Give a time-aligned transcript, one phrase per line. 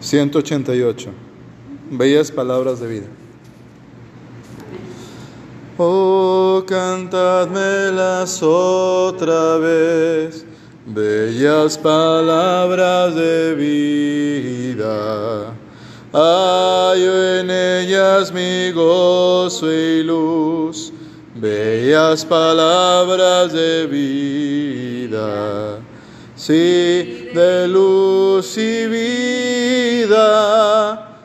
[0.00, 1.10] 188.
[1.90, 3.06] Bellas palabras de vida.
[5.76, 10.44] Oh, cantadmelas otra vez,
[10.86, 15.52] bellas palabras de vida.
[16.12, 20.92] Hallo en ellas mi gozo y luz,
[21.34, 25.78] bellas palabras de vida.
[26.36, 29.59] Sí, de luz y vida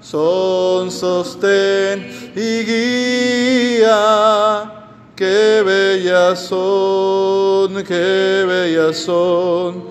[0.00, 4.72] son sostén y guía.
[5.16, 9.84] Qué bellas son, qué bellas son,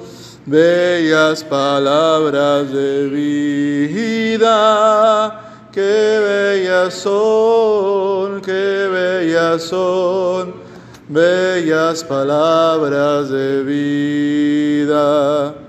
[0.46, 5.42] bellas palabras de vida.
[5.72, 10.54] Qué bellas son, qué bellas son,
[11.10, 15.65] bellas palabras de vida.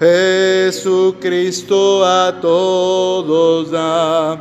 [0.00, 4.40] Jesucristo a todos da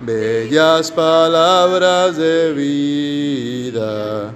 [0.00, 4.34] bellas palabras de vida.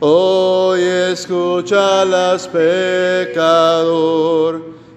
[0.00, 3.32] Hoy escúchalas, pecador,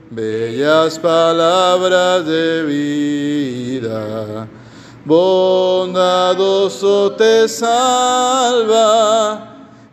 [0.09, 4.46] bellas palabras de vida.
[5.06, 6.34] Bondadoso
[7.14, 8.76] te salva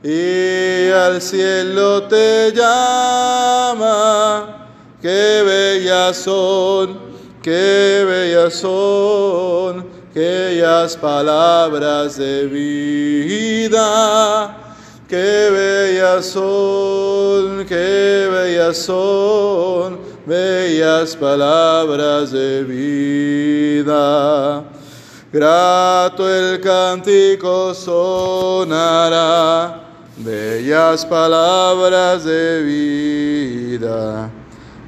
[0.02, 3.84] y al cielo te llama.
[5.04, 6.96] Qué bellas son,
[7.42, 14.56] qué bellas son, aquellas palabras de vida.
[15.06, 24.64] Qué bellas son, qué bellas son, bellas palabras de vida.
[25.30, 29.82] Grato el cántico sonará,
[30.16, 34.30] bellas palabras de vida.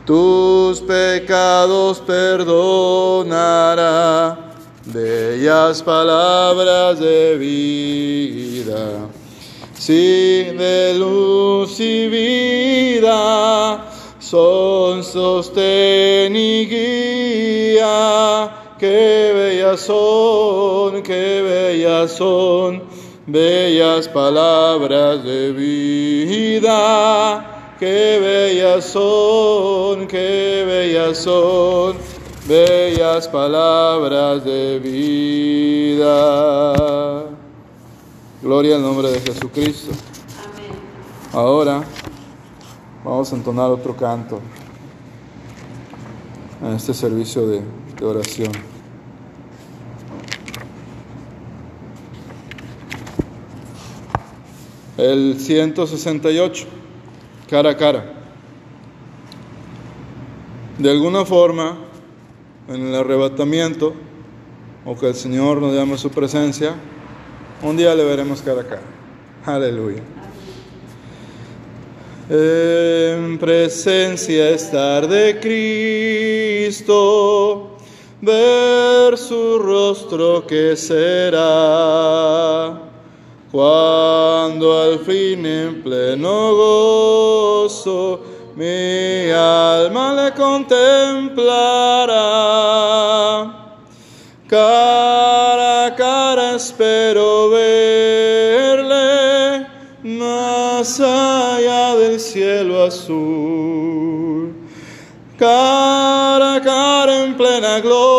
[0.07, 2.53] Tus pecados perdonará,
[4.85, 9.09] bellas palabras de vida.
[9.77, 13.85] Sí, de luz y vida
[14.21, 18.53] son sostén y guía.
[18.79, 22.85] Qué bellas son, qué bellas son,
[23.27, 27.56] bellas palabras de vida.
[27.79, 31.99] Qué bellas son, qué bellas son,
[32.49, 36.07] bellas palabras de vida.
[38.41, 39.93] Gloria al nombre de Jesucristo.
[41.35, 41.85] Ahora
[43.05, 44.41] vamos a entonar otro canto
[46.63, 47.61] en este servicio de,
[48.01, 48.53] de oración.
[54.97, 56.67] El 168,
[57.49, 58.05] cara a cara.
[60.79, 61.79] De alguna forma,
[62.69, 63.95] en el arrebatamiento,
[64.85, 66.75] o que el Señor nos llame a su presencia,
[67.63, 68.83] un día le veremos cara a cara.
[69.45, 70.03] Aleluya.
[72.29, 75.39] En presencia estar de
[76.71, 77.77] Cristo,
[78.21, 81.41] ver su rostro que será,
[83.51, 88.21] cuando al fin en pleno gozo
[88.57, 92.17] mi alma le contemplará.
[94.49, 98.87] Cara a cara espero verle
[100.03, 104.55] más allá del cielo azul.
[105.39, 108.16] Cara a cara en plena gloria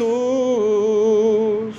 [0.00, 1.76] Jesús.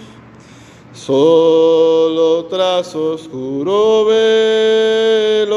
[0.94, 5.56] Solo tras oscuro velo,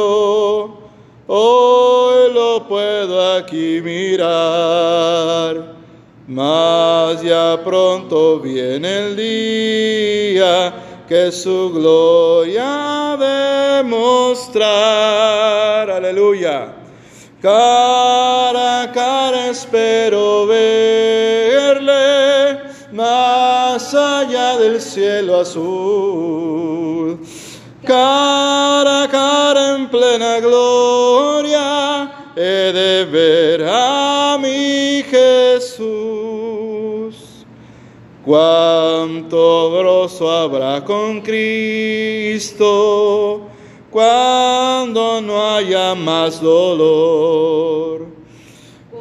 [1.26, 5.74] hoy lo puedo aquí mirar.
[6.26, 10.72] Mas ya pronto viene el día
[11.06, 14.70] que su gloria ha de mostrar.
[15.90, 16.76] Aleluya.
[17.42, 20.83] Cara a cara espero verle
[24.58, 27.18] del cielo azul.
[27.84, 35.84] Cara a cara en plena gloria he de ver a mi Jesús.
[38.24, 42.62] Cuánto grosso habrá con Cristo
[43.90, 48.06] cuando no haya más dolor.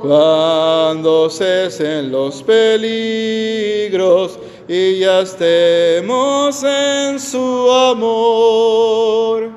[0.01, 4.37] Cuando cesen los peligros
[4.67, 9.51] y ya estemos en su amor.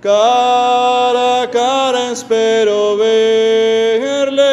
[0.00, 4.48] Cara a cara espero verle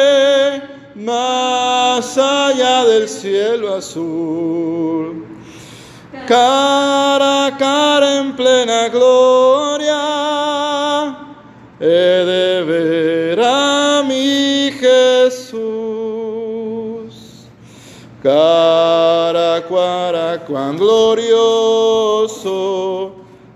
[0.96, 5.24] más allá del cielo azul.
[6.26, 9.94] Cara a cara en plena gloria,
[11.78, 15.56] he de ver a mi Jesús.
[20.44, 22.36] Cuán glorioso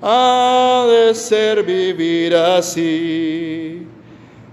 [0.02, 3.86] ha de ser vivir así.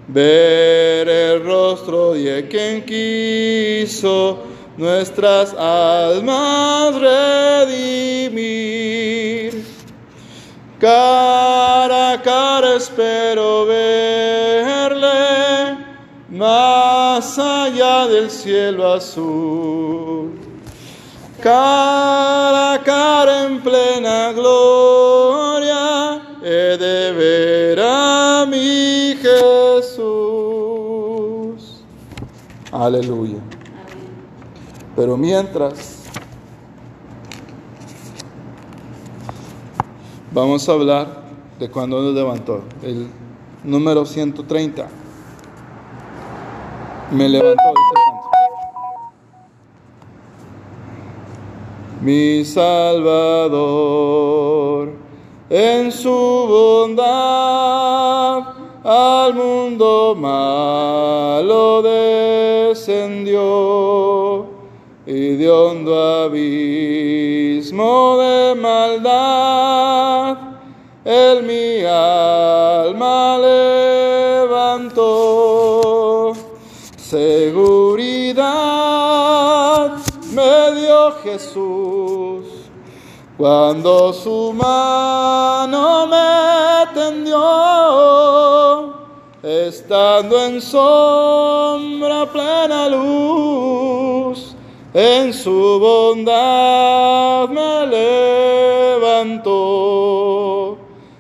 [0.08, 4.40] Ver el rostro de quien quiso
[4.78, 6.96] nuestras almas
[7.66, 8.48] redimir.
[10.80, 15.08] Cara a cara espero verle
[16.30, 20.47] más allá del cielo azul.
[21.42, 30.08] Cara a cara en plena gloria he de ver a mi Jesús.
[32.72, 33.38] Aleluya.
[34.96, 36.04] Pero mientras,
[40.32, 41.22] vamos a hablar
[41.60, 42.64] de cuando nos levantó.
[42.82, 43.08] El
[43.64, 44.88] número 130.
[47.12, 48.28] Me levantó, dice el canto.
[52.08, 53.60] Mi Salvador,
[55.50, 56.10] en su
[56.48, 57.04] bondad
[58.82, 61.82] al mundo malo
[62.72, 63.36] descendió
[65.06, 69.17] y de hondo abismo de maldad,
[81.32, 82.46] Jesús.
[83.38, 88.94] Cuando su mano me tendió,
[89.44, 94.56] estando en sombra plena luz
[94.94, 97.86] en su bondad me
[99.06, 100.78] levantó,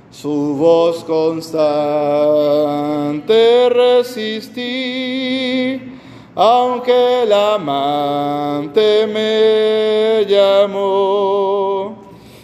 [0.09, 1.59] su voz constante
[3.69, 5.86] resistí,
[6.39, 11.95] aunque el amante me llamó,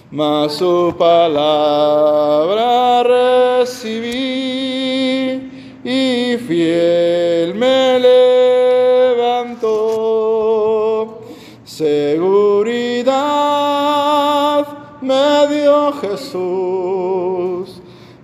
[0.09, 4.09] mas su palabra recibí
[5.83, 7.99] y fiel me
[9.19, 11.19] levantó.
[11.63, 13.13] Seguridad
[15.01, 17.79] me dio Jesús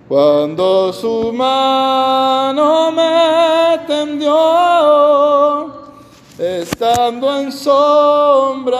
[0.08, 2.69] cuando su mano
[7.10, 8.78] estando en sombra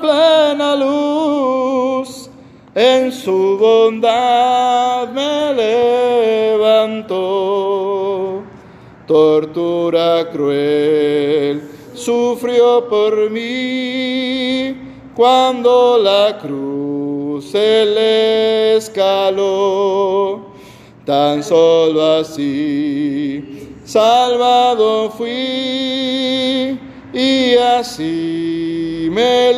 [0.00, 2.30] plena luz,
[2.76, 5.52] en su bondad me
[6.54, 8.44] levantó.
[9.04, 14.76] Tortura cruel sufrió por mí
[15.16, 17.98] cuando la cruz él
[18.76, 20.50] escaló.
[21.04, 26.78] Tan solo así salvado fui
[27.12, 29.52] y así me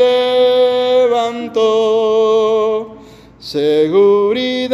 [1.05, 1.63] levantó.
[3.39, 4.73] Seguridad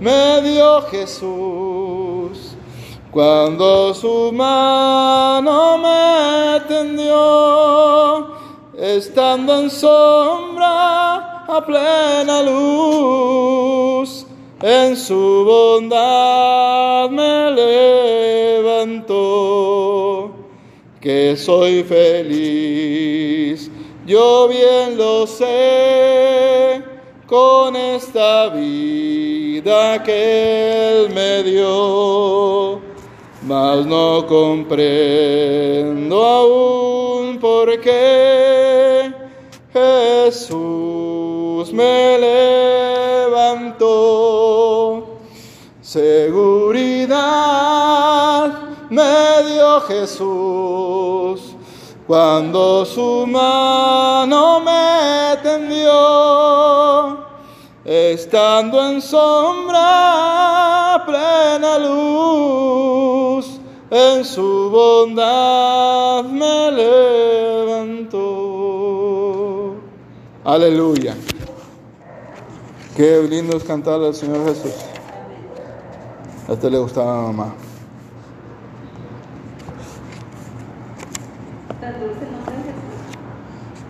[0.00, 2.52] me dio Jesús
[3.12, 8.26] cuando su mano me tendió,
[8.74, 14.24] estando en sombra a plena luz,
[14.62, 17.50] en su bondad me
[18.62, 19.12] levantó,
[21.02, 23.70] que soy feliz,
[24.06, 26.82] yo bien lo sé,
[27.26, 32.80] con esta vida que Él me dio
[33.46, 39.12] mas no comprendo aún por qué
[39.72, 42.51] Jesús me levantó.
[49.80, 51.56] Jesús
[52.06, 57.22] cuando su mano me tendió
[57.84, 63.60] estando en sombra plena luz,
[63.90, 68.20] en su bondad me levantó.
[70.44, 71.16] Aleluya.
[72.96, 74.74] Qué lindo es cantar al Señor Jesús.
[76.48, 77.54] A este le gustaba mamá.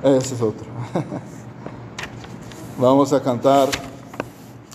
[0.02, 0.66] Ese es otro.
[2.78, 3.68] Vamos a cantar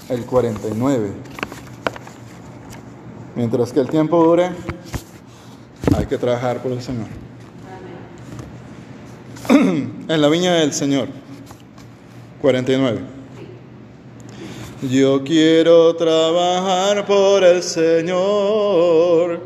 [0.07, 1.11] el 49.
[3.35, 4.51] Mientras que el tiempo dure,
[5.97, 7.07] hay que trabajar por el Señor.
[9.49, 11.09] en la viña del Señor,
[12.41, 13.01] 49.
[14.89, 19.41] Yo quiero trabajar por el Señor,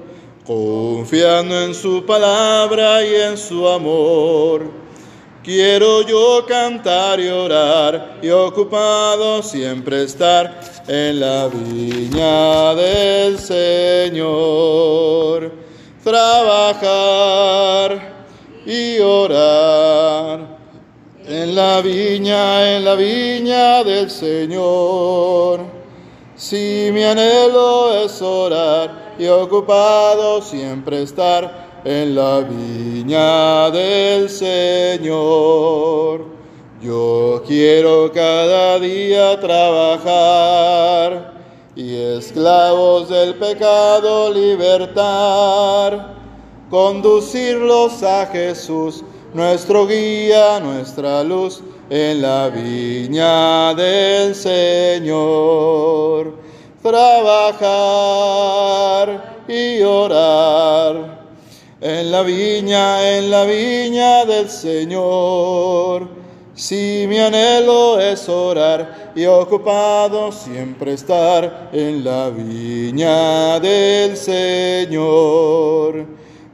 [0.45, 4.80] confiando en su palabra y en su amor
[5.43, 14.71] Quiero yo cantar y orar y ocupado siempre estar en la viña del Señor.
[16.03, 16.91] Trabajar
[18.67, 20.59] y orar
[21.25, 25.61] en la viña, en la viña del Señor.
[26.35, 36.25] Si mi anhelo es orar y ocupado siempre estar en la viña del Señor.
[36.81, 41.33] Yo quiero cada día trabajar
[41.75, 46.15] y esclavos del pecado libertar,
[46.69, 55.71] conducirlos a Jesús, nuestro guía, nuestra luz, en la viña del Señor.
[56.81, 57.71] Trabajar
[59.47, 61.20] y orar
[61.81, 66.07] en la viña, en la viña del Señor.
[66.53, 76.05] Si mi anhelo es orar y ocupado siempre estar en la viña del Señor.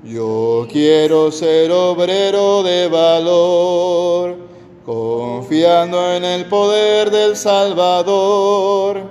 [0.03, 4.37] Yo quiero ser obrero de valor,
[4.85, 9.01] confiando en el poder del Salvador.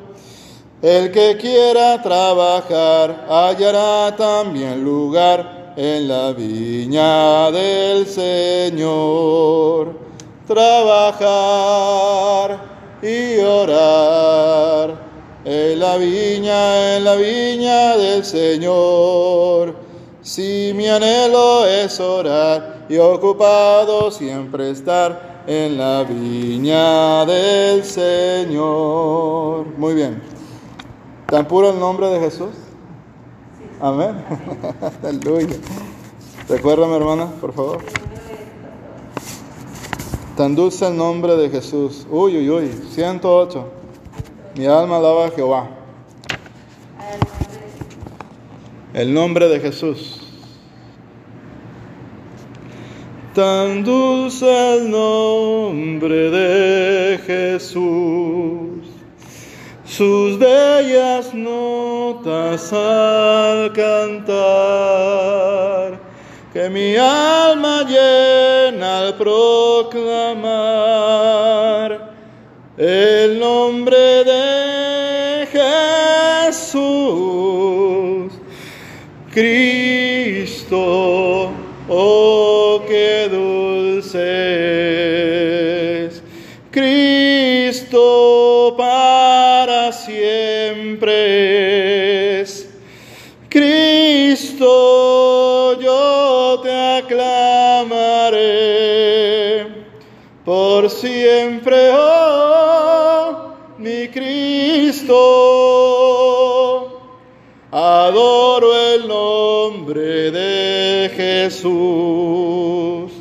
[0.81, 9.93] El que quiera trabajar hallará también lugar en la viña del Señor,
[10.47, 11.29] trabajar
[13.03, 14.97] y orar
[15.45, 19.77] en la viña, en la viña del Señor.
[20.23, 29.67] Si mi anhelo es orar y ocupado siempre estar en la viña del Señor.
[29.77, 30.21] Muy bien.
[31.27, 32.66] ¿Tan puro el nombre de Jesús?
[33.81, 34.25] Amén.
[35.03, 35.57] Aleluya.
[36.49, 37.79] Recuérdame, hermana, por favor.
[40.37, 42.07] Tan dulce el nombre de Jesús.
[42.11, 42.71] Uy, uy, uy.
[42.93, 43.65] 108.
[44.57, 45.69] Mi alma alaba a Jehová.
[48.95, 50.23] El nombre de Jesús.
[53.35, 58.67] Tan dulce el nombre de Jesús
[59.97, 61.33] sus bellas
[62.27, 64.37] al cantar,
[66.53, 70.47] que mi alma llena al proclamar
[72.77, 75.47] el nombre de
[76.51, 76.83] Jesús,
[79.33, 80.79] Cristo,
[81.89, 84.46] oh qué dulce
[111.47, 113.13] Jesús,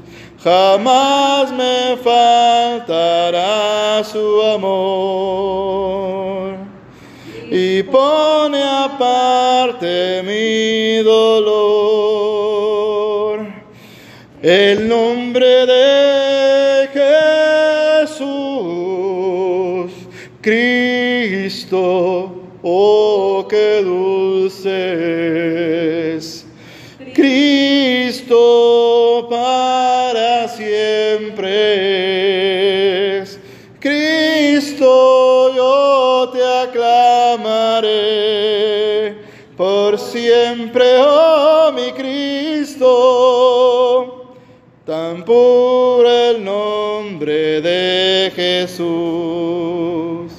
[0.44, 6.55] jamás me faltará su amor.
[7.51, 12.25] Y pone aparte mi dolor.
[14.41, 16.89] El nombre de
[18.05, 19.91] Jesús,
[20.41, 22.32] Cristo,
[22.63, 25.75] oh qué dulce
[30.14, 31.56] para siempre.
[33.80, 37.86] Cristo yo te aclamaré
[39.58, 42.92] por siempre, oh mi Cristo.
[44.86, 50.32] Tan puro el nombre de Jesús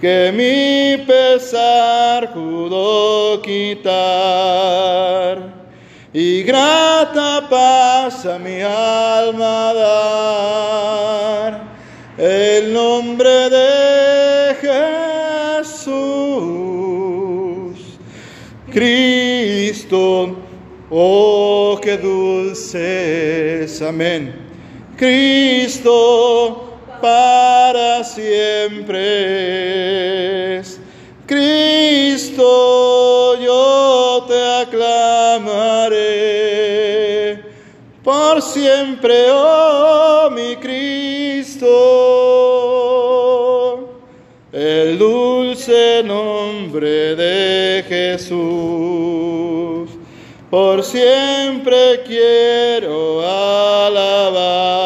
[0.00, 4.98] que mi pesar pudo quitar
[6.12, 7.77] y grata paz
[8.08, 11.62] a mi alma dar.
[12.16, 14.56] El nombre de
[15.62, 15.98] Jesús.
[18.72, 20.36] Cristo
[20.90, 24.34] oh qué dulce es amén.
[24.96, 29.58] Cristo para siempre
[38.40, 41.68] siempre, oh mi Cristo,
[44.52, 49.88] el dulce nombre de Jesús,
[50.50, 53.20] por siempre quiero
[53.86, 54.78] alabar.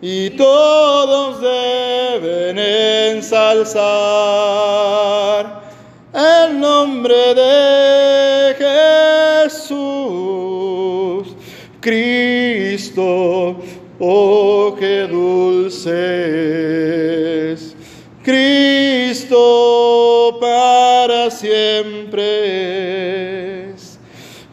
[0.00, 4.07] Y todos deben ensalzar
[13.98, 15.96] oh qué dulce
[18.22, 22.78] Cristo para siempre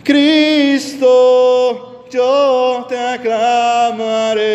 [0.06, 4.46] Cristo, yo te aclamaré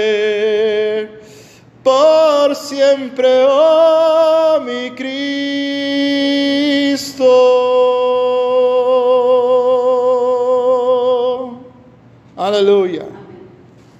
[1.82, 5.16] por siempre, oh mi Cristo.
[12.36, 13.09] Aleluya.